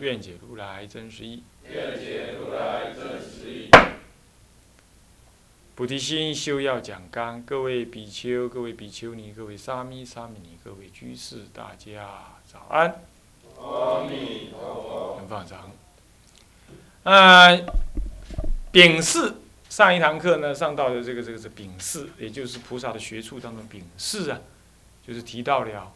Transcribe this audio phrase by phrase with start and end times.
[0.00, 1.42] 愿解如来真实义。
[1.68, 3.70] 愿解如来真实义。
[5.74, 13.02] 菩提心修要讲纲，各位比丘、各位比丘尼、各位沙弥、沙弥尼、各位居士，大家早安。
[13.58, 15.18] 阿弥陀佛。
[15.18, 15.70] 很放长。
[17.02, 17.66] 呃，
[18.72, 19.34] 丙巳
[19.68, 24.40] 上一堂课呢，上到的这个这个是丙巳，也就是菩萨的学处当中丙巳啊，
[25.06, 25.92] 就是提到了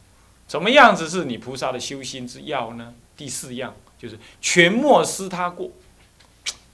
[0.47, 2.95] 怎么样子是你菩萨的修心之要呢？
[3.17, 3.75] 第四样
[4.05, 5.71] 就是全莫失他过。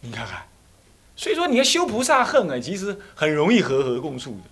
[0.00, 0.44] 你看看，
[1.14, 4.50] 所以说你要修菩萨恨啊，其实很容易和和共处的，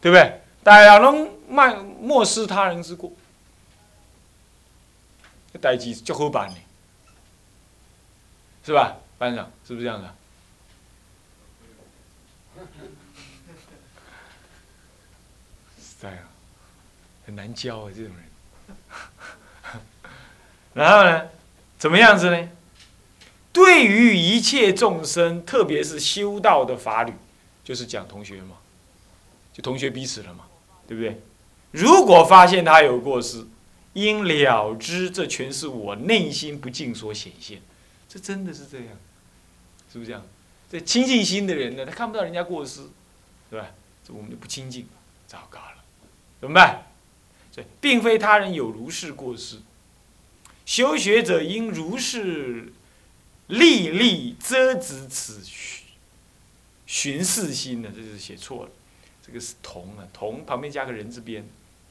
[0.00, 0.40] 对不对？
[0.62, 3.10] 大家拢莫莫失他人之过，
[5.52, 6.56] 这代志就好办呢，
[8.64, 8.96] 是吧？
[9.18, 10.14] 班长是不是这样的？
[15.80, 16.18] 是这样，
[17.26, 18.24] 很难教啊，这种人。
[20.74, 21.28] 然后呢，
[21.82, 22.48] 怎么样子呢？
[23.52, 27.12] 对于一切众生，特别是修道的法侣，
[27.64, 28.58] 就是讲同学嘛，
[29.52, 30.44] 就同学彼此了嘛，
[30.86, 31.20] 对不对？
[31.72, 33.44] 如果发现他有过失，
[33.94, 37.60] 应了知，这全是我内心不净所显现。
[38.08, 38.86] 这真的是这样，
[39.92, 40.22] 是不是这样？
[40.70, 42.82] 这亲近心的人呢，他看不到人家过失，
[43.50, 43.66] 对吧？
[44.06, 44.86] 这我们就不亲近，
[45.26, 45.82] 糟糕了，
[46.40, 46.86] 怎么办？
[47.50, 49.56] 这，并非他人有如是过失，
[50.64, 52.72] 修学者应如是
[53.48, 55.42] 历历遮止此
[56.86, 57.90] 寻视心呢？
[57.94, 58.70] 这是写错了，
[59.26, 61.44] 这个是同啊，同旁边加个人字边，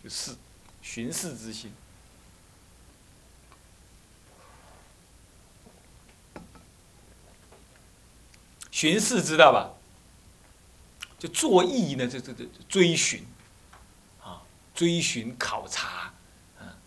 [0.03, 0.35] 就是
[0.81, 1.71] 寻视之心。
[8.71, 9.77] 寻视知道吧？
[11.19, 13.23] 就作意呢，这这这追寻，
[14.23, 14.41] 啊，
[14.73, 16.11] 追寻考察，
[16.57, 16.77] 啊，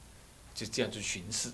[0.54, 1.52] 就这样就巡视，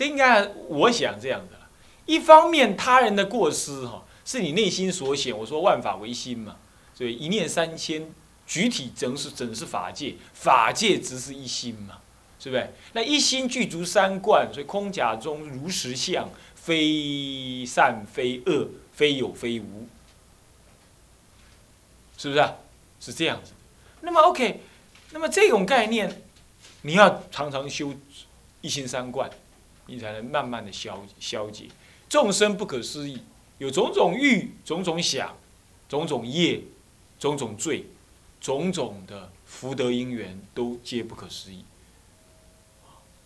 [0.00, 1.58] 这应该我想这样的。
[2.06, 5.36] 一方面，他人的过失哈，是你内心所显。
[5.36, 6.56] 我说万法唯心嘛，
[6.94, 8.10] 所以一念三千，
[8.46, 11.98] 具体整是整是法界，法界只是一心嘛。
[12.38, 12.72] 是不是？
[12.94, 19.86] 那一心具足三观，所以空假中如实相，非善非恶，非有非无，
[22.16, 22.40] 是不是？
[22.40, 22.56] 啊
[22.98, 23.52] 是这样子。
[24.00, 24.62] 那么 OK，
[25.10, 26.22] 那么这种概念，
[26.80, 27.92] 你要常常修
[28.62, 29.30] 一心三观，
[29.90, 31.66] 你才能慢慢的消消解。
[32.08, 33.22] 众生不可思议，
[33.58, 35.36] 有种种欲、种种想、
[35.88, 36.60] 种种业、
[37.18, 37.86] 种种罪、
[38.40, 41.64] 种种的福德因缘，都皆不可思议。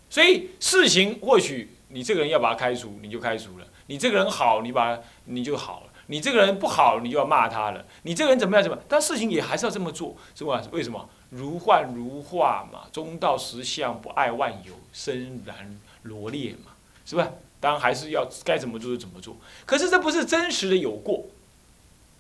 [0.09, 7.85] 所以事情或许你这个人要把他开除，你就开除了；你这个人好，你把你就好了；你这个人不好，你就要骂他了。
[8.03, 8.63] 你这个人怎么样？
[8.63, 8.79] 怎么？
[8.89, 10.63] 但事情也还是要这么做，是吧？
[10.73, 11.09] 为什么？
[11.31, 16.71] 如幻如化嘛，中道实相，不爱万有，深然罗列嘛，
[17.05, 17.31] 是吧？
[17.61, 19.37] 当然还是要该怎么做就怎么做。
[19.67, 21.27] 可是这不是真实的有过，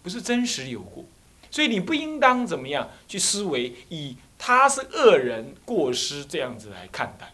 [0.02, 1.04] 不是真实有过，
[1.50, 7.32] 所以你不应当怎么样去思维以他是恶人过失这样子来看待。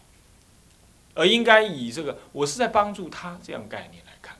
[1.13, 4.37] 而应该以这个，我是在帮助他这样概念来看，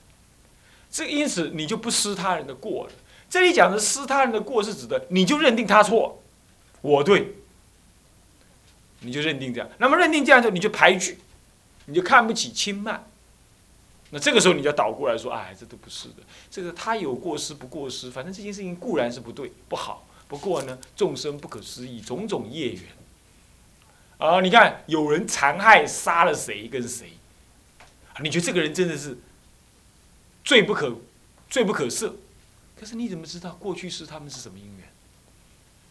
[0.89, 2.93] 这因此你就不施他人的过了。
[3.29, 6.21] 这里讲的施他人的过是指的，你就认定他错，
[6.81, 7.35] 我对，
[9.01, 9.69] 你就认定这样。
[9.79, 11.17] 那么认定这样之后，你就排拒，
[11.91, 13.05] 你就看不起轻慢。
[14.11, 16.23] 那这个时候你就倒过来说，哎，这都不是的。
[16.49, 20.07] 这个他有过失不过失，反正这件事情固然是不对不好。
[20.29, 22.83] 不过呢，众生不可思议，种种业缘。
[24.17, 27.11] 啊，你看有人残害杀了谁跟谁，
[28.23, 29.17] 你觉得这个人真的是
[30.45, 30.95] 罪不可
[31.49, 32.13] 罪不可赦？
[32.79, 34.87] 可是你怎么知道过去是他们是什么因缘？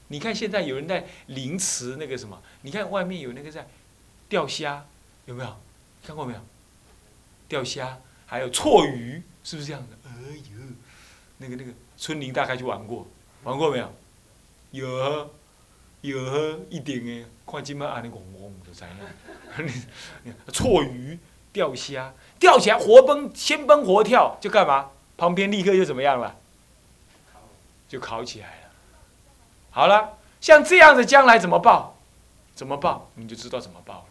[0.09, 2.43] 你看现在有人在凌迟那个什么？
[2.63, 3.69] 你看外面有那个在
[4.29, 4.85] 钓虾，
[5.27, 5.57] 有没有
[6.07, 6.41] 看过没有？
[7.49, 9.97] 钓虾还有错鱼，是不是这样的？
[10.09, 10.61] 哎呦，
[11.39, 13.07] 那个那个村民大概去玩过，
[13.45, 13.93] 玩过没有？
[14.71, 15.31] 有。
[16.03, 16.19] 有
[16.71, 18.87] 一定的，看今麦安尼戆戆就知
[19.59, 19.85] 影。
[20.51, 21.19] 错鱼
[21.53, 24.93] 钓虾，钓起来活蹦先蹦活跳，就干嘛？
[25.19, 26.37] 旁边立刻就怎么样了？
[27.87, 28.71] 就烤起来了。
[29.71, 31.99] 好了，像这样子将来怎么报？
[32.55, 34.05] 怎么报，你就知道怎么报了。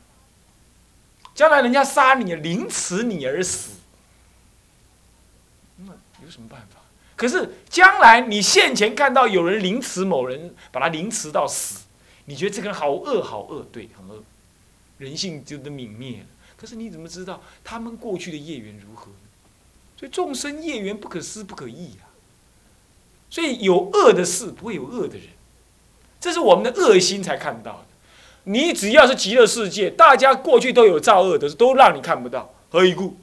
[1.34, 3.72] 将来人家杀你，凌迟你而死，
[5.78, 5.94] 那
[6.24, 6.82] 有什么办法？
[7.16, 11.82] 可是将来你现前看到有人凌迟某人，把他凌迟到死，
[12.26, 14.24] 你觉得这个人好恶好恶，对，很恶，
[14.98, 16.26] 人性就都泯灭了。
[16.58, 19.18] 可是你怎么知道他们过去的业缘如何呢？
[19.98, 22.08] 所以众生业缘不可思不可议啊。
[23.30, 25.28] 所以有恶的事，不会有恶的人，
[26.20, 27.86] 这是我们的恶心才看到的。
[28.50, 32.52] 你只要是极乐世界，大家过去都有造恶的，都让你看不到。
[32.72, 33.16] 何以故？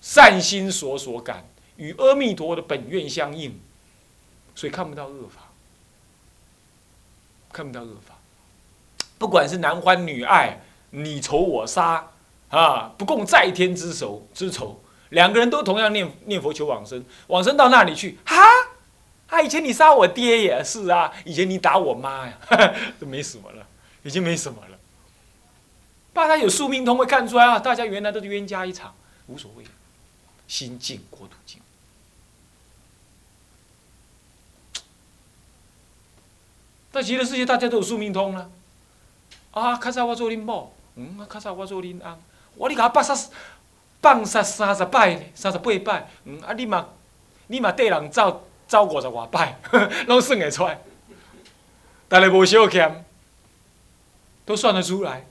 [0.00, 1.44] 善心所所感，
[1.76, 3.58] 与阿弥陀的本愿相应，
[4.54, 5.50] 所以看不到恶法，
[7.52, 8.14] 看不到恶法。
[9.18, 10.60] 不管是男欢女爱，
[10.90, 12.10] 你仇我杀，
[12.50, 18.40] 啊，不共在天之仇之仇，两个人都同样念念佛求往生，往生到那里去，哈，
[19.26, 22.38] 啊，以前你杀我爹也是啊，以前你打我妈呀，
[23.00, 23.66] 都没什么了，
[24.02, 24.78] 已经没什么了。
[26.14, 28.94] 怕他有宿命通会看出来啊，大家原来都是冤家一场，
[29.26, 29.64] 无所谓，
[30.46, 31.60] 心静国土静。
[36.92, 38.50] 在极乐世界，大家都有宿命通了。
[39.52, 42.18] 啊，卡萨我做恁某，嗯，啊，较早我做恁翁，
[42.56, 43.30] 我你甲我放杀
[44.02, 46.88] 放杀三十摆呢，三十八摆，嗯，啊，你嘛，
[47.46, 49.58] 你嘛缀人走走五十外摆，
[50.08, 50.78] 拢算会出来，
[52.08, 53.04] 但是无小欠，
[54.44, 55.26] 都算得出来。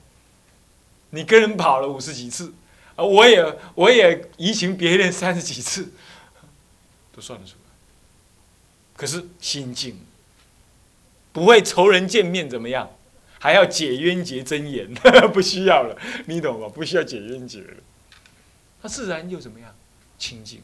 [1.10, 2.52] 你跟人跑了五十几次，
[2.96, 5.92] 啊，我也我也移情别恋三十几次，
[7.14, 7.70] 都算得出来。
[8.96, 10.00] 可是心境，
[11.32, 12.90] 不会仇人见面怎么样？
[13.38, 14.94] 还要解冤结真言，
[15.34, 16.68] 不需要了，你懂吗？
[16.68, 17.74] 不需要解冤结了，
[18.80, 19.74] 他自然就怎么样
[20.18, 20.62] 清净。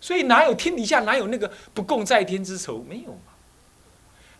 [0.00, 2.84] 所以哪有天底下哪有那个不共在天之仇？
[2.86, 3.31] 没有嘛。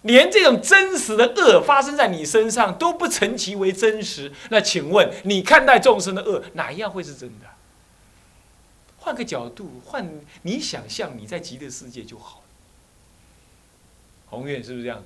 [0.03, 7.47] 连这种真实的恶发生在你身上都不成其为真实，那请问你看待众生的恶哪一样会是真的？
[8.99, 10.09] 换个角度，换
[10.43, 12.43] 你想象你在极乐世界就好了。
[14.31, 15.03] 宏愿是不是这样？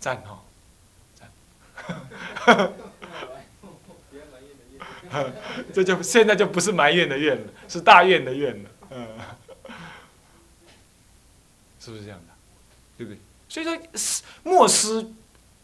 [0.00, 0.40] 赞哈，
[1.18, 1.28] 赞，
[5.74, 9.08] 这就现在就不是埋怨的怨了，是大怨的怨了，嗯，
[11.80, 12.37] 是不是这样的？
[12.98, 13.18] 对不对？
[13.48, 13.78] 所以说，
[14.42, 15.10] 莫失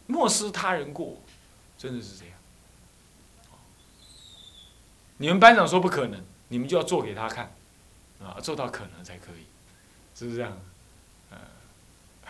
[0.06, 1.20] 莫失他人过，
[1.76, 2.34] 真的是这样。
[5.18, 7.52] 你们班长说不可能，你们就要做给他看，
[8.22, 9.44] 啊，做到可能才可以，
[10.14, 10.58] 是不是这样？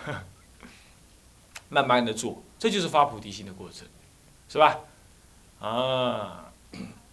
[0.07, 0.15] 嗯。
[1.71, 3.89] 慢慢的做，这就是发菩提心的过程，
[4.49, 4.79] 是吧？
[5.59, 6.53] 啊，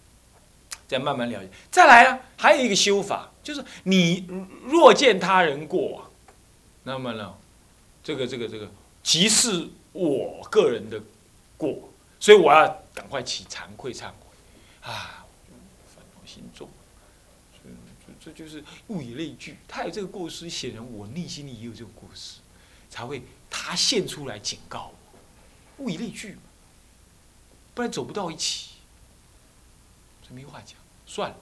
[0.86, 1.48] 再慢慢了解。
[1.70, 4.26] 再来啊，还有一个修法，就是你
[4.66, 6.10] 若见他人过，
[6.84, 7.34] 那么呢，
[8.02, 8.70] 这个这个这个，
[9.02, 11.00] 即是我个人的
[11.56, 14.26] 过，所以我要赶快起惭愧忏悔
[14.82, 15.24] 啊，
[15.94, 16.68] 烦恼心重，
[18.24, 22.38] 这这就是物以类聚，他有这个过失，显然我内心里也有这种过失，
[22.90, 23.22] 才会。
[23.54, 24.90] 他现出来警告
[25.76, 26.40] 我，物以类聚嘛，
[27.74, 28.70] 不然走不到一起。
[30.26, 30.74] 这没话讲，
[31.06, 31.36] 算了。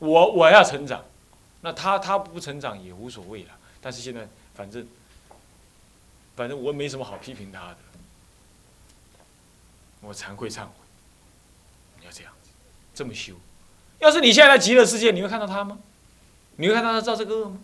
[0.00, 1.04] 我我要成长，
[1.60, 3.56] 那他他不成长也无所谓了。
[3.80, 4.86] 但是现在反正
[6.36, 7.76] 反正我没什么好批评他的，
[10.00, 10.70] 我惭愧忏悔。
[11.98, 12.50] 你要这样子，
[12.94, 13.34] 这么修。
[13.98, 15.78] 要是你现在在极乐世界，你会看到他吗？
[16.56, 17.58] 你会看到他造这个恶吗？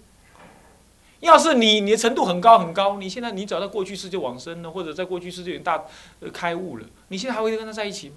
[1.21, 5.85] 要是你你的程度很高很高，你现在你找到过去世就往生了，或者在过去世就有大
[6.33, 8.17] 开悟了，你现在还会跟他在一起吗？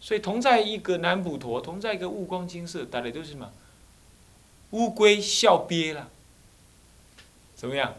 [0.00, 3.52] 所以同在一个南普陀，同在一个悟光金色，大家都是什么？
[4.70, 6.10] 乌龟笑憋了，
[7.62, 7.94] 怎么样？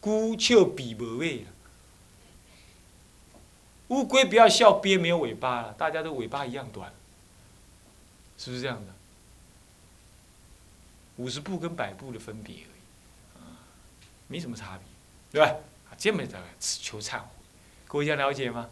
[0.00, 1.46] 孤笑比无尾了。
[3.86, 6.92] 乌龟不要笑鳖，没有尾巴了，大家都尾巴一样短，
[8.36, 8.92] 是不是这样的？
[11.18, 13.40] 五十步跟百步的分别而已。
[14.26, 14.84] 没什么差别，
[15.30, 15.54] 对吧？
[15.88, 17.26] 啊，这么的求忏悔，
[17.86, 18.68] 各位家了解吗？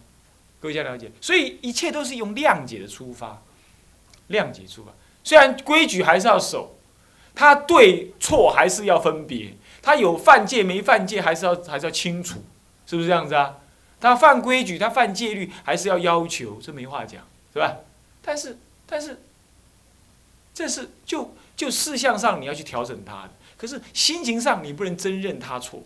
[0.58, 3.40] 各位家了解，所以一切都是用谅解的出发，
[4.28, 4.90] 谅解出发。
[5.22, 6.76] 虽然规矩还是要守，
[7.32, 12.42] 他对错还是要分别，他有犯戒没犯戒还是要还是要清楚，
[12.86, 13.56] 是不是这样子啊？
[14.00, 17.78] 他犯规矩，他犯戒律还是要要求，这没话讲，是吧？
[18.22, 19.20] 但是但是，
[20.54, 23.30] 这是就就事项上你要去调整他的。
[23.56, 25.82] 可是心情上，你不能真认他错，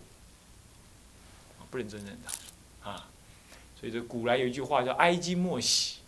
[1.70, 3.08] 不能真认他，啊，
[3.80, 6.00] 所以这古来有一句话叫“哀今莫喜”，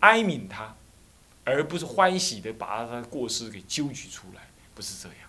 [0.00, 0.74] 哀悯他，
[1.44, 5.21] 而不是欢喜的把他的过失给揪举出来，不是这样。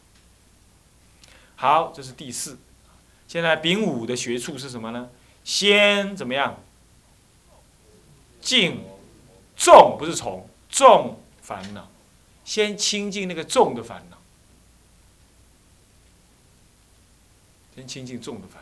[1.64, 2.58] 好，这是第四。
[3.26, 5.10] 现在丙午的学处是什么呢？
[5.46, 6.60] 先怎么样？
[8.42, 8.82] 净
[9.56, 11.90] 重不是从重烦恼，
[12.44, 14.18] 先清净那个重的烦恼，
[17.74, 18.62] 先清净重的烦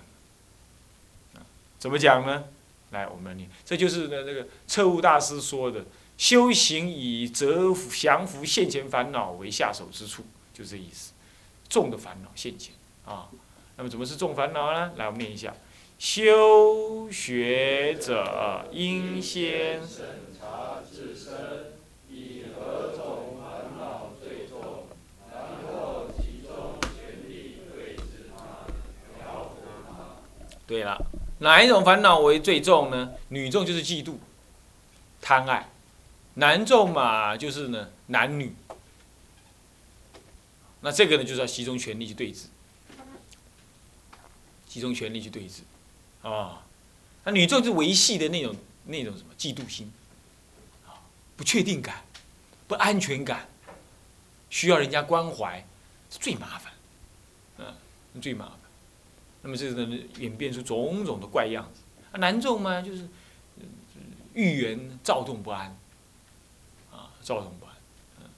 [1.33, 1.41] 恼。
[1.79, 2.43] 怎么讲呢？
[2.91, 5.83] 来，我们念，这就是呢那个彻悟大师说的：
[6.19, 11.13] 修行以折伏降伏现前烦恼为下手之处，就这意思。
[11.67, 13.29] 重的烦恼现前啊，
[13.77, 14.93] 那么怎么是重烦恼呢？
[14.95, 15.53] 来，我们念一下：
[15.97, 20.05] 修学者应先审
[20.39, 21.73] 查自身，
[22.09, 24.85] 以何种烦恼最重，
[25.31, 28.67] 然后集中全力对治它，
[30.67, 30.97] 对了。
[31.39, 33.13] 哪一种烦恼为最重呢？
[33.29, 34.17] 女重就是嫉妒、
[35.19, 35.63] 贪爱；
[36.35, 38.53] 男重嘛，就是呢男女。
[40.81, 42.45] 那这个呢，就是要集中全力去对峙，
[44.71, 45.63] 集中全力去对峙，
[46.25, 46.63] 啊，
[47.25, 49.91] 那女众是维系的那种那种什么嫉妒心，
[50.87, 50.95] 啊，
[51.35, 52.05] 不确定感、
[52.69, 53.49] 不安全感，
[54.49, 55.67] 需要人家关怀，
[56.09, 56.71] 是最麻烦，
[57.57, 58.55] 嗯，最麻烦。
[59.41, 61.81] 那么这个呢，演变出种种的怪样子。
[62.13, 63.05] 啊，男众嘛，就是
[64.33, 65.77] 欲言躁动不安，
[66.93, 67.75] 啊，躁动不安。
[68.21, 68.29] 嗯，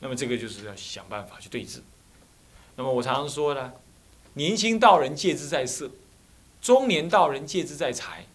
[0.00, 1.80] 那么这个就是要想办法去对峙。
[2.76, 3.72] 那么我常常说呢，
[4.34, 5.90] 年轻道人戒之在色，
[6.60, 8.26] 中年道人戒之在财，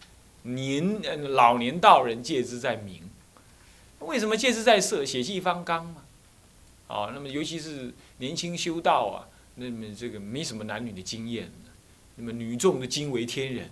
[0.43, 1.01] 年
[1.33, 3.03] 老年道人戒之在名。
[3.99, 5.05] 为什么戒之在色？
[5.05, 6.03] 血气方刚嘛。
[6.87, 11.51] 哦，那么尤其是年轻修道啊，那么这个没什么男女的经验。
[12.15, 13.69] 那么女众的惊为天人，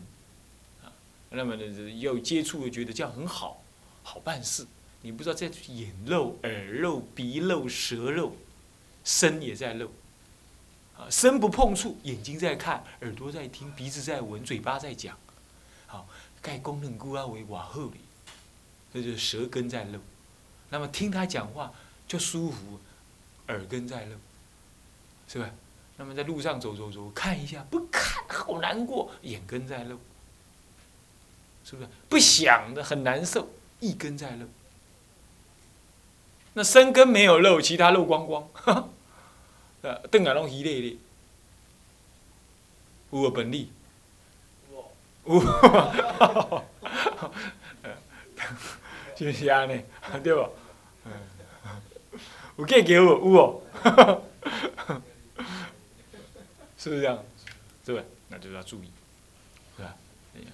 [0.81, 0.87] 啊，
[1.31, 3.61] 那么呢，要接触又觉得这样很好，
[4.03, 4.65] 好办事。
[5.01, 8.37] 你不知道在眼漏、耳漏、鼻漏、舌漏，
[9.03, 9.91] 身也在漏，
[10.97, 15.15] 啊，身不碰触，眼睛在看，耳朵在听，鼻子在闻，嘴巴在讲，
[15.85, 16.07] 好，
[16.41, 17.99] 盖功能孤啊为瓦后里，
[18.91, 19.99] 这就是舌根在漏。
[20.69, 21.71] 那么听他讲话
[22.07, 22.79] 就舒服，
[23.47, 24.15] 耳根在漏，
[25.27, 25.49] 是吧？
[25.99, 29.97] 那么在路上走走走，看一下不看好难过，眼根在漏，
[31.63, 31.89] 是不是？
[32.09, 33.49] 不想的很难受，
[33.79, 34.45] 一根在漏。
[36.53, 38.47] 那身根没有漏，其他漏光光，
[39.81, 40.95] 呃，瞪眼拢一列列，
[43.11, 43.69] 无本利，
[45.25, 45.39] 无，
[49.15, 49.81] 就是安尼，
[50.23, 50.49] 对不？
[52.57, 53.33] 有计叫无？
[53.35, 53.61] 有哦。
[56.77, 57.23] 是不是这样？
[57.85, 58.05] 是不是？
[58.29, 58.89] 那就要注意，
[59.77, 59.95] 是吧？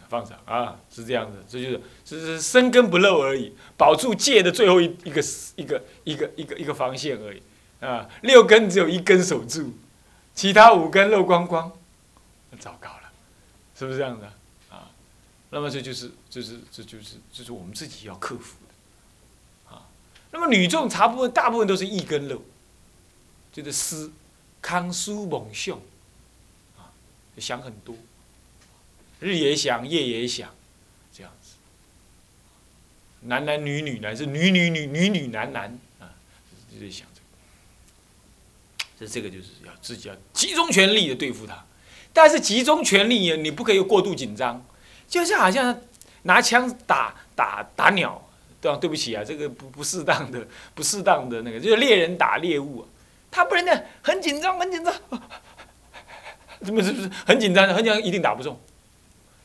[0.09, 5.23] 放上啊，是这样子，这就是只是生根不漏而已，保住戒的最后一一个
[5.55, 7.41] 一个一个一个一个防线而已
[7.85, 8.09] 啊。
[8.21, 9.73] 六根只有一根守住，
[10.33, 11.71] 其他五根漏光光，
[12.51, 13.11] 那糟糕了，
[13.77, 14.27] 是不是这样的
[14.69, 14.89] 啊？
[15.49, 19.85] 那么这就是就是这就是这是我们自己要克服的啊。
[20.31, 22.41] 那么女众茶部分大部分都是一根漏，
[23.51, 24.11] 就是思
[24.61, 25.81] 康苏猛秀。
[27.39, 27.95] 想很多，
[29.19, 30.53] 日也想，夜也想，
[31.11, 31.53] 这样子。
[33.21, 36.13] 男男女女，乃至女女女女女男男啊，
[36.71, 37.07] 就在想
[38.99, 39.07] 这。
[39.07, 41.63] 这个就是要自己要集中全力的对付他，
[42.11, 44.63] 但是集中全力你不可以过度紧张，
[45.07, 45.79] 就是好像
[46.23, 48.21] 拿枪打打打鸟，
[48.61, 48.77] 对吧？
[48.77, 52.87] 对不起啊，这个不不适当的不适当的那个，就是猎人打猎物，
[53.29, 54.93] 他不能的很紧张很紧张。
[56.63, 57.67] 怎么是不是很紧张？
[57.67, 58.57] 很紧张，一定打不中，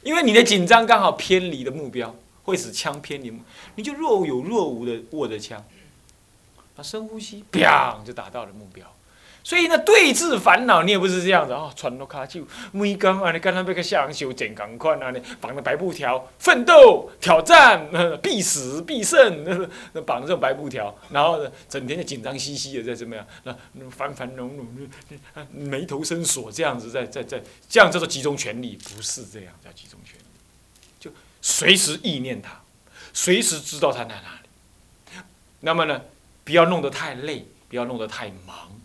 [0.02, 2.14] 因为你的紧张刚好偏离了目标，
[2.44, 3.32] 会使枪偏离。
[3.74, 5.64] 你就若有若无的握着枪，
[6.76, 8.86] 啊，深呼吸，砰，就打到了目标。
[9.48, 17.88] 所以呢，对峙烦恼，你也不是这样子啊，喘到卡就每刚啊，你刚刚被个下人修剪钢块啊，你绑着白布条，奋斗挑战，
[18.22, 23.56] 必死必胜，那绑着这种白布条，然后呢，整天就紧张兮兮的在怎么样，那
[23.88, 24.66] 繁繁荣荣，
[25.50, 30.24] 眉头深锁这样子，在在在，这样叫做集中全力，不是这样叫集中全力，
[31.00, 32.60] 就随时意念他，
[33.14, 35.18] 随时知道他在哪里。
[35.60, 36.02] 那么呢，
[36.44, 38.77] 不要弄得太累，不要弄得太忙。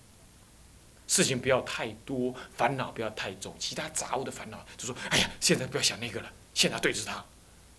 [1.13, 7.23] 事情不要太多，烦恼不要太重，其他杂物的烦恼就说：“哎呀，现在不要想那个了，现在对着他，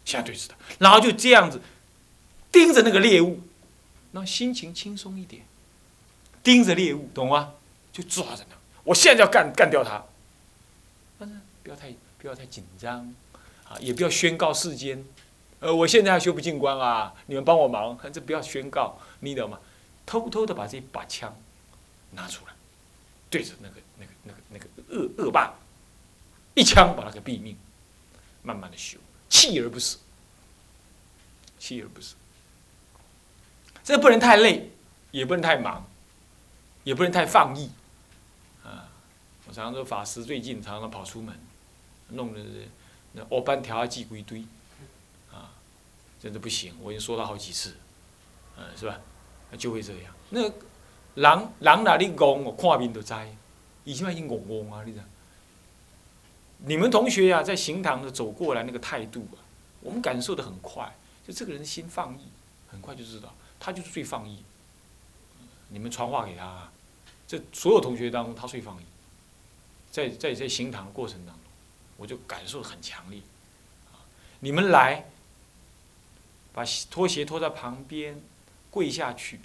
[0.05, 1.61] 现在对着他。”然后就这样子
[2.53, 3.41] 盯着那个猎物，
[4.12, 5.43] 让心情轻松一点。
[6.45, 7.55] 盯着猎物，懂吗？
[7.93, 10.05] 就抓着呢，我现在要干干掉他。
[11.19, 13.12] 但是不要太不要太紧张
[13.64, 15.05] 啊，也不要宣告世间。
[15.59, 19.59] 呃，我现在要修不进关啊，你们帮我忙，这不要宣告，你懂吗？
[20.07, 21.37] 偷偷的把这把枪
[22.12, 22.53] 拿出来。
[23.35, 25.53] 对着那个、那个、那个、那个恶恶霸，
[26.55, 27.57] 一枪把他给毙命，
[28.45, 28.97] 慢慢的修，
[29.29, 29.99] 锲而不舍，
[31.59, 32.14] 锲而不舍。
[33.83, 34.71] 这不能太累，
[35.11, 35.85] 也不能太忙，
[36.85, 37.69] 也不能太放逸，
[38.62, 38.87] 啊！
[39.49, 41.37] 我常常说法师最近常常跑出门，
[42.11, 42.41] 弄的
[43.14, 44.45] 那欧班条啊记一堆，
[45.33, 45.50] 啊，
[46.23, 47.75] 真的不行，我已经说了好几次，
[48.57, 49.00] 嗯，是吧？
[49.50, 50.14] 那就会这样。
[50.31, 50.49] 那
[51.14, 53.14] 人人哪里戆我看面就知，
[53.85, 55.00] 以前已经戆戆啊，你知？
[56.66, 59.38] 你们同学呀，在行堂的走过来那个态度啊，
[59.80, 60.94] 我们感受的很快，
[61.26, 62.28] 就这个人心放逸，
[62.71, 63.35] 很快就知道。
[63.61, 64.42] 他就是最放逸，
[65.68, 66.71] 你们传话给他，
[67.26, 68.85] 这所有同学当中他最放逸，
[69.90, 71.44] 在在在行堂过程当中，
[71.97, 73.21] 我就感受很强烈。
[74.40, 75.04] 你们来，
[76.52, 78.21] 把拖鞋拖在旁边，
[78.71, 79.40] 跪下去，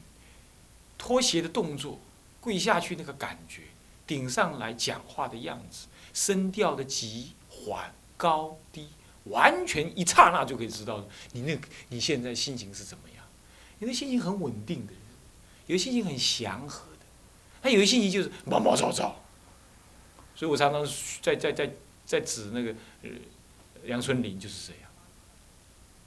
[1.00, 2.00] 拖鞋的动作，
[2.40, 3.64] 跪下去那个感觉，
[4.06, 8.90] 顶上来讲话的样子，声调的急缓高低，
[9.24, 13.26] 完全一刹那就可以知道你那你现在心情是怎么样。
[13.80, 15.02] 有的心情很稳定的人，
[15.68, 17.06] 有的心情很祥和的，
[17.64, 19.16] 他有的心情就是毛毛躁躁。
[20.36, 20.86] 所以我常常
[21.22, 21.72] 在在在
[22.06, 23.10] 在指那个呃
[23.86, 24.90] 杨春林就是这样，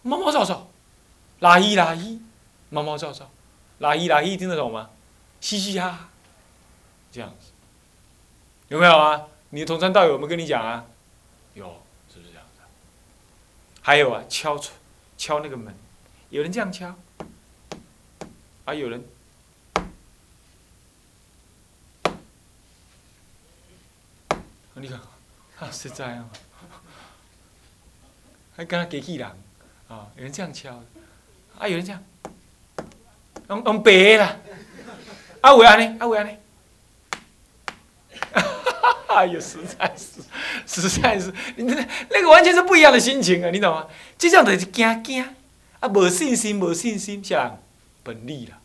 [0.02, 0.68] 毛毛躁躁，
[1.40, 2.20] 拉一拉一，
[2.70, 3.30] 毛毛躁躁，
[3.82, 4.90] 拉一拉一听得懂吗？
[5.40, 6.08] 嘻嘻哈哈，
[7.10, 7.50] 这样子，
[8.68, 9.26] 有没有啊？
[9.50, 10.86] 你的同山道友有没有跟你讲啊？
[11.54, 12.62] 有，是不是这样子？
[13.80, 14.56] 还有啊，敲
[15.18, 15.74] 敲那个门，
[16.30, 16.94] 有人这样敲。
[18.64, 19.04] 啊有人，
[24.74, 25.00] 你看，
[25.58, 26.30] 啊，实在啊，
[28.54, 29.28] 还跟他给气人，
[29.88, 30.80] 啊，有人这样敲，
[31.58, 32.00] 啊，有人这样，
[33.52, 34.36] 用用白啦，
[35.42, 36.36] 啊，为安尼，啊，为安尼，
[39.08, 40.22] 哎呦，实在是，
[40.82, 43.86] 实在是，你那那个完全是不一样的心情啊，你懂吗？
[44.16, 45.22] 就这样子惊惊，
[45.80, 47.58] 啊，无信心，无信心，啥人？
[48.02, 48.58] 本利啦，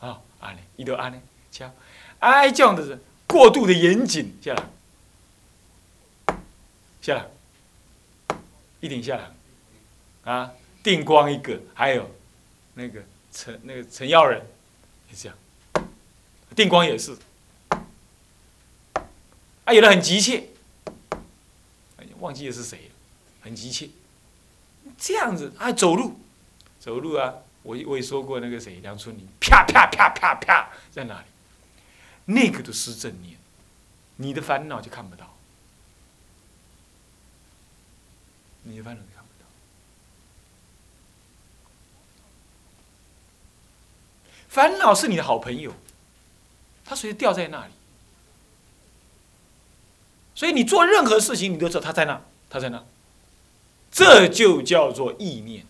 [0.00, 1.20] 啊，安尼，伊就安尼，
[1.52, 1.70] 瞧，
[2.18, 6.36] 哎，这样子过度的严谨，下来，
[7.00, 8.36] 下来，
[8.80, 10.50] 一顶下来，啊，
[10.82, 12.10] 定光一个，还有
[12.74, 13.00] 那个
[13.32, 14.40] 陈那个陈耀仁，
[15.10, 15.36] 也这样，
[16.54, 17.16] 定光也是，
[19.64, 20.48] 啊，有的很急切，
[21.96, 22.90] 哎，忘记了是谁，
[23.40, 23.88] 很急切，
[24.98, 26.20] 这样子，啊，走路，
[26.78, 27.34] 走路啊。
[27.64, 31.26] 我我也说过那个谁梁春林，啪啪啪啪啪在哪里？
[32.24, 33.38] 那个都是正念，
[34.16, 35.36] 你的烦恼就看不到，
[38.64, 39.46] 你的烦恼就看不到。
[44.52, 45.72] 烦恼是你的好朋友，
[46.84, 47.72] 他随时掉在那里，
[50.34, 52.84] 所以你做任何事情，你都知道他在那，他在那，
[53.90, 55.64] 这就叫做意念，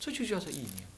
[0.00, 0.88] 这就叫做意念。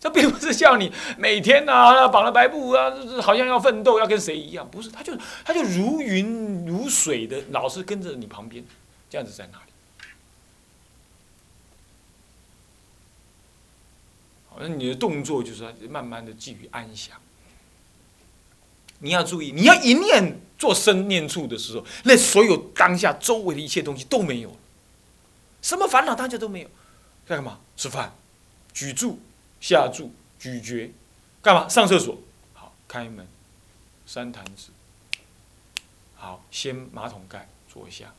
[0.00, 4.68] 这并不是像你每天呐绑了白布啊，好像要奋斗，要跟谁一样？
[4.68, 8.64] 不是，他就他就如云如水的，老是跟着你旁边，
[9.08, 9.71] 这样子在那里。
[14.54, 17.16] 好像你的动作就是慢慢的寄予安详。
[18.98, 24.56] 你要注意，你要一念做生念处的时候，那所有当下周围的一切东西都没有，
[25.60, 26.68] 什么烦恼大家都没有，
[27.26, 27.58] 在干嘛？
[27.76, 28.12] 吃饭，
[28.72, 29.16] 举箸。
[29.60, 30.92] 下注咀嚼，
[31.40, 31.68] 干嘛？
[31.68, 32.18] 上厕所。
[32.52, 33.24] 好，开门，
[34.04, 34.72] 三坛子。
[36.16, 38.12] 好，掀马桶盖，坐下。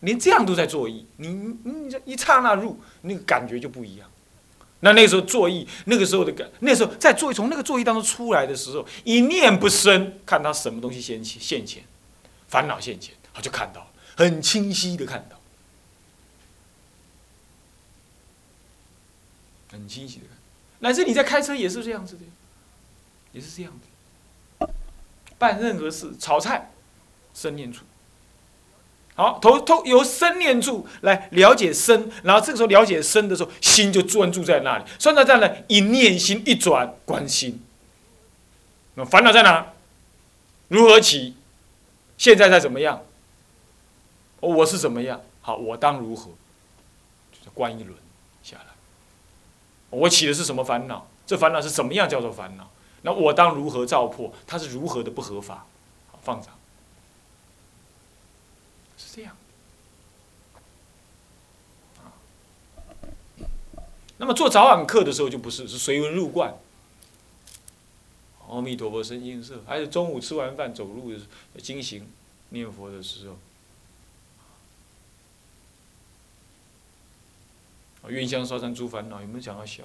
[0.00, 1.28] 连这样都在作意，你
[1.62, 4.10] 你这一刹那入，那个感觉就不一样。
[4.80, 11.82] 那那时候作意，那个时候的感，那时候在作意，从那个作意当中出来的时候，一念不生，看他什么东西现现前，
[12.48, 15.36] 烦恼现前，他就看到，很清晰的看到。
[19.70, 20.36] 很清晰的看，
[20.78, 22.22] 乃至你在开车也是这样子的，
[23.32, 24.70] 也是这样的。
[25.38, 26.70] 办任何事，炒菜，
[27.34, 27.84] 生念处。
[29.18, 34.84] 好，头头由生念处来了解生，然后这个时候了解生的时候，心就专注在那里。
[34.96, 37.60] 专注在那，一念心一转，观心。
[38.94, 39.72] 那烦恼在哪？
[40.68, 41.34] 如何起？
[42.16, 43.02] 现在在怎么样？
[44.38, 45.20] 我是怎么样？
[45.40, 46.30] 好，我当如何？
[47.32, 47.98] 就是观一轮
[48.44, 48.66] 下来。
[49.90, 51.08] 我起的是什么烦恼？
[51.26, 52.70] 这烦恼是怎么样叫做烦恼？
[53.02, 54.32] 那我当如何照破？
[54.46, 55.66] 它是如何的不合法？
[56.22, 56.52] 放长，
[58.98, 59.34] 是这样。
[64.18, 66.52] 那么做早晚课的时候就不是，是随文入观。
[68.48, 69.62] 阿弥陀佛，身心色。
[69.66, 71.20] 还是中午吃完饭走路的
[71.62, 72.10] 经行，
[72.48, 73.36] 念佛的时候，
[78.02, 79.84] 啊愿香烧山诸烦恼，有没有讲到消？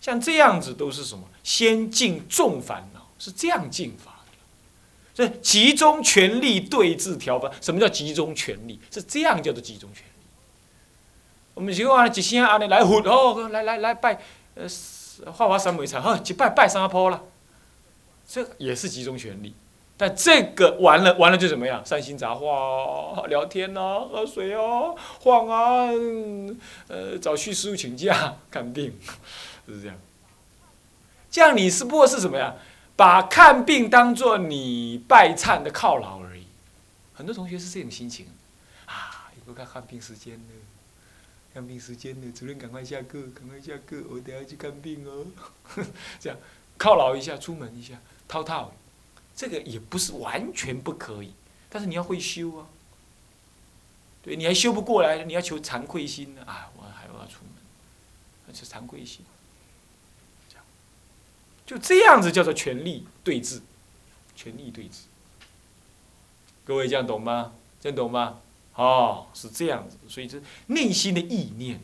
[0.00, 1.28] 像这样子都是什么？
[1.42, 4.17] 先尽重烦恼，是这样尽法。
[5.18, 8.78] 这集中全力对峙调法，什么叫集中全力？
[8.88, 10.10] 是这样叫做集中全力。
[11.54, 14.20] 我们就话一声安尼来呼哦，来来来拜，
[14.54, 14.64] 呃，
[15.32, 17.24] 化华三昧禅，呵，去拜拜三坡了，
[18.28, 19.52] 这也是集中全力。
[19.96, 21.84] 但这个完了完了就怎么样？
[21.84, 25.88] 善心杂话，聊天啊，喝水啊，晃啊，
[26.86, 28.96] 呃，找徐师傅请假看病，
[29.66, 29.96] 就是这样。
[31.28, 32.54] 这样你是不过是什么呀？
[32.98, 36.44] 把看病当做你拜忏的犒劳而已。
[37.14, 38.26] 很多同学是这种心情
[38.86, 40.54] 啊，又该看病时间了，
[41.54, 45.26] 看病时间了，主任赶快下课，赶快下课，我等下去看病哦。
[46.18, 46.36] 这样
[46.76, 47.94] 犒劳一下，出门一下，
[48.26, 48.72] 套套。
[49.36, 51.32] 这个也不是完全不可以，
[51.70, 52.66] 但是你要会修啊。
[54.24, 56.68] 对，你还修不过来，你要求惭愧心呢啊！
[56.76, 57.52] 我还要出门，
[58.48, 59.24] 那是惭愧心。
[61.68, 63.60] 就这样子叫做权力对峙，
[64.34, 65.02] 权力对峙。
[66.64, 67.52] 各位这样懂吗？
[67.78, 68.40] 这样懂吗？
[68.74, 71.78] 哦，是这样子，所以这内心的意念，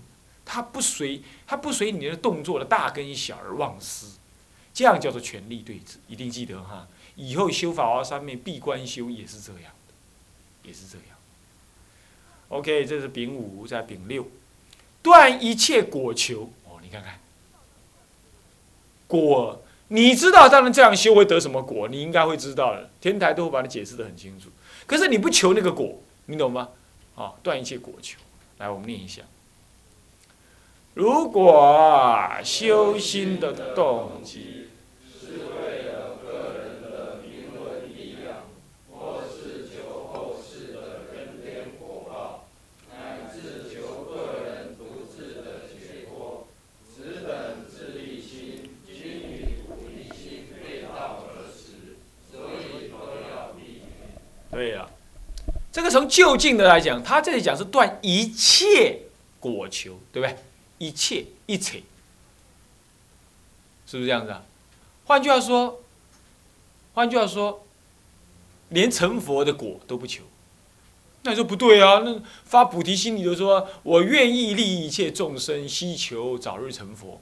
[0.46, 4.06] 它不随它不随你的动作的大跟小而忘失，
[4.72, 6.88] 这样叫做权力对峙，一定记得哈。
[7.16, 11.08] 以后修法华三昧闭关修也是这样的，也是这样。
[12.48, 14.26] OK，这是丙五，在丙六，
[15.02, 16.50] 断一切果求。
[16.64, 17.20] 哦，你看看，
[19.06, 19.62] 果，
[19.94, 21.86] 你知道，当然这样修会得什么果？
[21.86, 24.50] 你应该会知道的，天台都会把你解释的很清楚。
[24.86, 26.70] 可是你不求那个果，你懂吗？
[27.14, 28.18] 啊，断一切果求。
[28.58, 29.22] 来，我们念一下。
[30.94, 34.63] 如果修心的动机。
[55.84, 59.02] 个从就近的来讲，他这里讲是断一切
[59.38, 60.36] 果求，对不对？
[60.78, 61.82] 一切一切，
[63.86, 64.44] 是不是这样子啊？
[65.04, 65.80] 换句话说，
[66.94, 67.64] 换句话说，
[68.70, 70.22] 连成佛的果都不求，
[71.22, 72.00] 那你说不对啊？
[72.04, 77.20] 那发菩提心，你就说我愿意利益一切众生，希求早日成佛，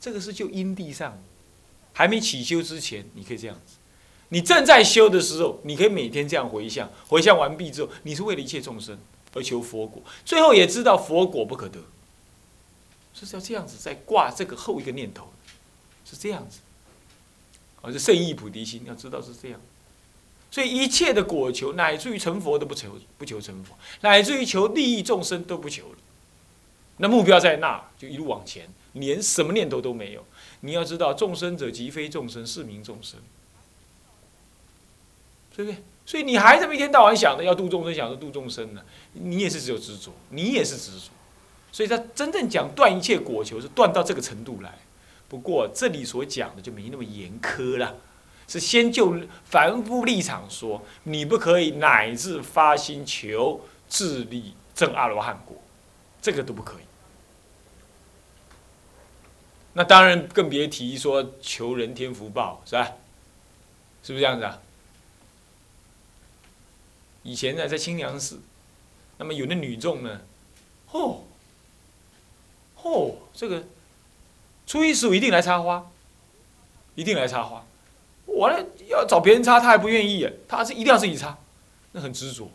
[0.00, 1.20] 这个是就因地上，
[1.92, 3.74] 还没起修之前，你可以这样子。
[4.30, 8.98] 你正在修的时候，你可以每天这样回向，回向完毕之后，你是为了一切众生
[9.34, 11.80] 而求佛果，最后也知道佛果不可得，
[13.12, 15.32] 是要这样子在挂这个后一个念头，
[16.04, 16.60] 是这样子，
[17.82, 19.60] 而是圣意菩提心，要知道是这样，
[20.50, 25.98] 所以一切的果求，乃至于成佛都不求，不求成佛，乃至于求利益众生都不求了，
[26.98, 30.24] 那目标在那，就一路往前，连什么念头都没有。
[30.60, 33.18] 你要知道，众生者即非众生，是名众生。
[35.60, 35.82] 对不对？
[36.06, 38.82] 所以你还这么一天到晚想着要度众生，想着度众生呢？
[39.12, 41.10] 你也是只有执着，你也是执着。
[41.70, 44.78] 所以他真正讲断一切果求，是断到这个程度来。
[45.28, 47.96] 不过这里所讲的就没那么严苛了，
[48.48, 55.56] 是先就凡夫立场说，你不可以乃至发心求自力证阿罗汉果，
[56.22, 56.84] 这个都不可以。
[59.74, 62.92] 那当然更别提说求人天福报，是吧？
[64.02, 64.58] 是不是这样子啊？
[67.22, 68.40] 以前呢，在清凉寺，
[69.18, 70.22] 那么有的女众呢，
[70.92, 71.24] 哦，
[72.82, 73.64] 哦，这个
[74.66, 75.90] 初一十五一定来插花，
[76.94, 77.64] 一定来插花。
[78.26, 81.36] 我呢要找别人插，他还不愿意，他是一定要自己插，
[81.92, 82.50] 那很执着。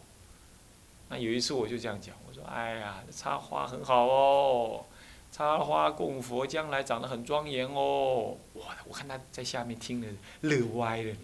[1.09, 4.85] 那有一次我就这样讲，我说：“哎呀，插花很好哦，
[5.31, 10.07] 插花供佛，将来长得很庄严哦。”哇，我看他在下面听的
[10.41, 11.15] 乐歪了。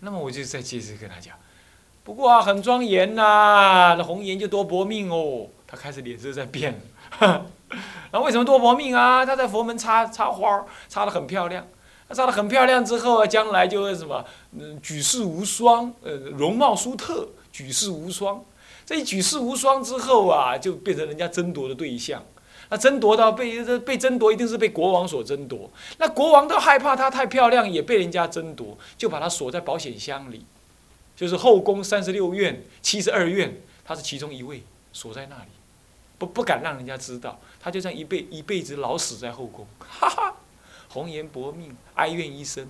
[0.00, 1.34] 那么我就再接着跟他讲，
[2.02, 5.46] 不过啊，很庄严呐，那红颜就多薄命哦。
[5.66, 6.80] 他开始脸色在变，
[8.10, 9.24] 那为什么多薄命啊？
[9.24, 11.64] 他在佛门插插花，插的很漂亮，
[12.08, 14.24] 他插的很漂亮之后啊，将来就会什么，
[14.58, 18.42] 嗯，举世无双，呃，容貌殊特，举世无双。
[18.84, 22.20] 这一举世无双之后啊，就变成人家争夺的对象。
[22.70, 25.70] 那争夺到被被争夺，一定是被国王所争夺。
[25.98, 30.44] 那国王都害怕她太漂亮，也被人家争夺，就把她锁在保险箱里，
[31.16, 35.50] 就是后宫三十六院、七十二院，她是其中一位，锁在那里，
[36.16, 37.40] 不不敢让人家知道。
[37.60, 40.36] 她就这样一辈一辈子老死在后宫，哈哈，
[40.88, 42.66] 红颜薄命，哀怨一生。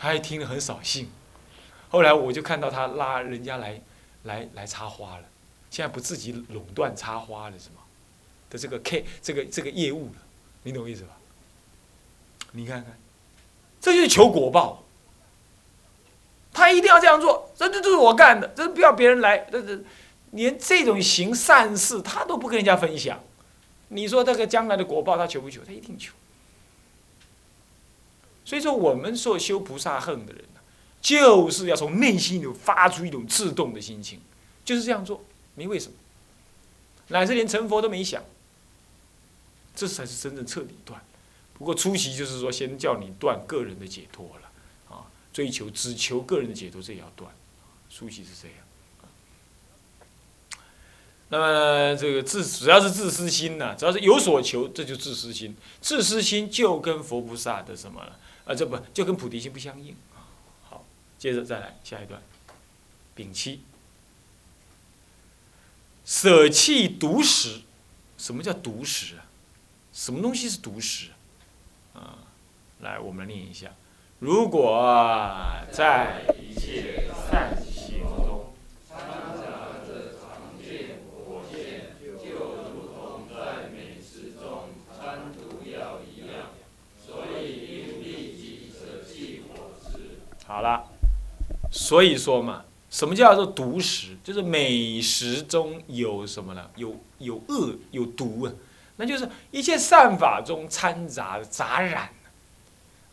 [0.00, 1.10] 他还听了很扫兴。
[1.88, 3.82] 后来我就看到他拉人家来，
[4.22, 5.24] 来来插花了。
[5.70, 7.82] 现在不自己垄断插花了是吗？
[8.50, 10.22] 的这个 K 这个这个业务了，
[10.62, 11.10] 你懂我意思吧？
[12.52, 12.98] 你看看，
[13.80, 14.84] 这就是求果报。
[16.50, 19.78] 他一定要这样做，这这这是我干的，这是不要别人来，这这
[20.32, 23.22] 连这种行善事他都不跟人家分享。
[23.88, 25.60] 你说这个将来的果报他求不求？
[25.64, 26.12] 他一定求。
[28.44, 30.42] 所以说，我们说修菩萨恨的人
[31.00, 34.20] 就是要从内心里发出一种自动的心情，
[34.64, 35.22] 就是这样做，
[35.58, 35.98] 没为什么，
[37.08, 38.22] 乃至连成佛都没想，
[39.74, 41.02] 这才是真正彻底断。
[41.54, 47.34] 不过初期就是说，先叫你断个人的解脱了，啊，追求只求个人的解脱，这也要断，
[47.90, 48.56] 初期是这样。
[51.30, 55.54] 那么这个自只要是自私心呢，只要是有所求，这就自私心。
[55.82, 58.18] 自私心就跟佛菩萨的什么了？
[58.46, 60.24] 啊，这不就跟菩提心不相应啊？
[60.62, 60.86] 好，
[61.18, 62.22] 接着再来下一段，
[63.14, 63.60] 丙七，
[66.08, 67.60] 舍弃独食。
[68.16, 69.28] 什么叫独食啊？
[69.92, 71.10] 什么东西是独食
[71.92, 72.00] 啊？
[72.00, 72.18] 啊
[72.80, 73.72] 来我们念一下。
[74.18, 74.82] 如果
[75.70, 78.54] 在一切善行中
[78.88, 78.98] 掺
[79.36, 82.38] 杂着常见火见就
[82.72, 86.48] 如同在美食中掺毒药一样
[87.06, 90.88] 所以应立即舍弃伙食好了
[91.70, 94.16] 所以说嘛什么叫做毒食？
[94.24, 96.70] 就是美食中有什么呢？
[96.76, 98.52] 有有恶有毒啊，
[98.96, 102.08] 那就是一切善法中掺杂杂染。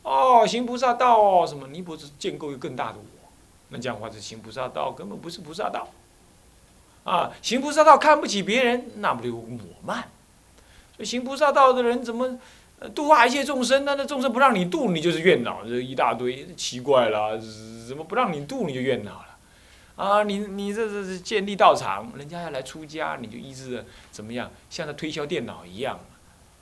[0.03, 1.67] 哦，行菩萨道哦，什么？
[1.67, 3.29] 你不是建构一个更大的我？
[3.69, 5.87] 那这样的话，这行菩萨道根本不是菩萨道。
[7.03, 9.45] 啊，行菩萨道看不起别人，那不就我
[9.83, 10.09] 慢？
[10.95, 12.39] 所以行菩萨道的人怎么？
[12.93, 17.39] 度化一切众生，那那众生不让你度，你就是怨恼，这一大堆，奇怪了，
[17.87, 19.24] 怎么不让你度你就怨恼？
[19.95, 25.99] 啊，你你这这是建立道场，人家要来出家，你就一直怎么样，像在推销电脑一样，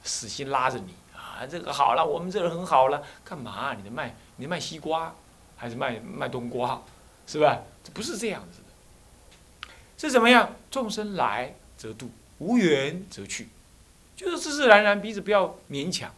[0.04, 3.74] 死心拉着你啊，这个好了，我们这儿很好了，干嘛？
[3.74, 5.16] 你的卖你卖西瓜，
[5.56, 6.84] 还是卖卖冬瓜，
[7.26, 7.62] 是吧？
[7.84, 10.56] 这不是这样子的，是怎么样？
[10.70, 13.50] 众生来则度，无缘则去。
[14.16, 16.14] 就是自自然然，彼此不要勉强，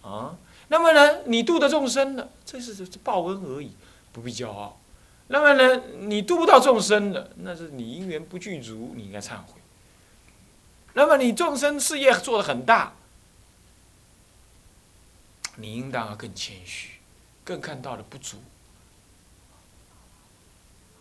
[0.00, 0.34] 啊，
[0.68, 3.72] 那么呢，你度的众生呢，这是这报恩而已，
[4.12, 4.78] 不必骄傲。
[5.28, 9.60] 那么呢，你度不到众生的，那是你因缘不具足，你应该忏悔。
[10.94, 12.92] 那么你众生事业做得很大，
[15.56, 16.90] 你应当要更谦虚，
[17.44, 18.36] 更看到了不足，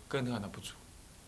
[0.08, 0.74] 更看到不足。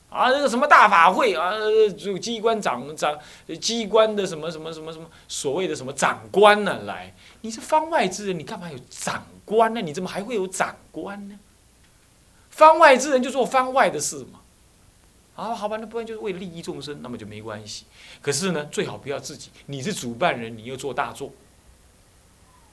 [0.10, 1.52] 啊，这个什么大法会啊，
[1.98, 3.20] 就机关长长，
[3.60, 6.84] 机关的什么什么什么什么所谓的什么长官呢？
[6.84, 9.82] 来，你是方外之人，你干嘛有长官呢？
[9.82, 11.38] 你怎么还会有长官呢？
[12.54, 14.40] 方外之人就做方外的事嘛。
[15.36, 17.86] 啊，好吧，那不然就是为利益众生，那么就没关系。
[18.22, 21.34] 可是呢，最好不要自己，你是主办人，你要做大做，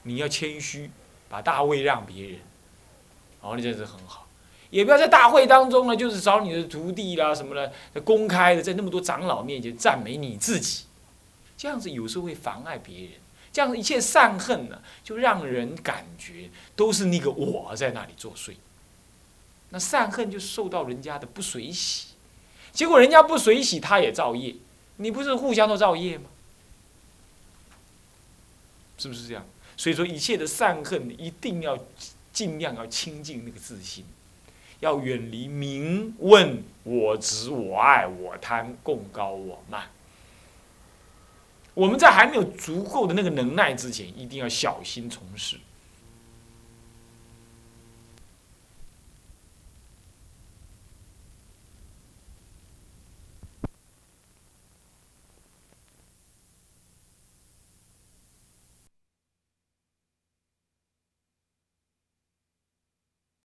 [0.03, 0.91] 你要谦虚，
[1.27, 2.39] 把大位让别人，
[3.41, 4.27] 哦，你这是很好。
[4.69, 10.85] 也不要在大会当中呢，就是找你的徒弟啦什么的，公开的在那么多长老面前赞美你自己，
[11.57, 13.11] 这样子有时候会妨碍别人。
[13.51, 18.53] 这样一切善恨呢，就让人感觉都是那个我在那里作祟。
[19.71, 22.09] 那善恨就受到人家的不随喜，
[22.71, 24.55] 结果人家不随喜，他也造业，
[24.97, 26.25] 你不是互相都造业吗？
[28.97, 29.45] 是不是这样？
[29.75, 31.77] 所以说一切的善恨一定要
[32.31, 34.05] 尽量要清净那个自心。
[34.79, 39.89] 要远离名问我执我爱我贪共高我慢。
[41.73, 45.57] 我们在还没有足够的那个能耐之前，一定要小心从事。